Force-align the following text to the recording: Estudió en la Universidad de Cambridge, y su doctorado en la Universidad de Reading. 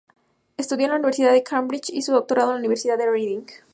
Estudió 0.57 0.85
en 0.85 0.93
la 0.93 0.95
Universidad 0.95 1.31
de 1.31 1.43
Cambridge, 1.43 1.91
y 1.91 2.01
su 2.01 2.11
doctorado 2.11 2.49
en 2.49 2.55
la 2.55 2.59
Universidad 2.61 2.97
de 2.97 3.05
Reading. 3.07 3.43